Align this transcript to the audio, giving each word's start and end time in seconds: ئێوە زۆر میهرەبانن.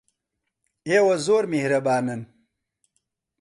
ئێوە 0.89 1.15
زۆر 1.25 1.43
میهرەبانن. 1.51 2.21